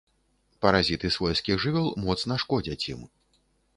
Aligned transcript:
Паразіты 0.65 1.11
свойскіх 1.17 1.61
жывёл 1.67 1.91
моцна 2.07 2.33
шкодзяць 2.45 2.83
ім. 2.95 3.09